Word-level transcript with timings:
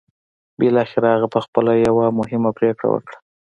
بالاخره 0.59 1.07
هغه 1.15 1.27
پخپله 1.35 1.73
يوه 1.87 2.05
مهمه 2.19 2.51
پرېکړه 2.57 2.87
وکړه. 2.91 3.17